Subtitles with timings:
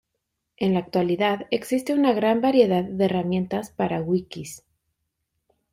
[0.57, 4.63] En la actualidad, existe una gran variedad de herramientas para wikis.